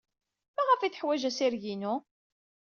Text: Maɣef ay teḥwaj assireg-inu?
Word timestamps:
Maɣef 0.55 0.81
ay 0.81 0.91
teḥwaj 0.91 1.21
assireg-inu? 1.29 1.93